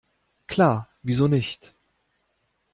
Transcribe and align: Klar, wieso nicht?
Klar, 0.47 0.89
wieso 1.03 1.27
nicht? 1.27 1.75